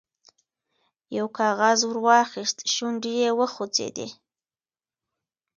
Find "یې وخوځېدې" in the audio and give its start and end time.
3.21-4.07